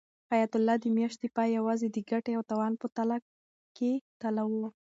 حیات 0.31 0.51
الله 0.55 0.75
د 0.79 0.85
میاشتې 0.97 1.27
پای 1.35 1.49
یوازې 1.57 1.87
د 1.91 1.97
ګټې 2.09 2.31
او 2.37 2.43
تاوان 2.49 2.73
په 2.81 2.87
تله 2.95 3.17
کې 3.77 3.91
تلاوه. 4.21 4.69